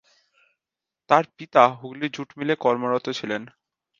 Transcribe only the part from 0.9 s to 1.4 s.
তার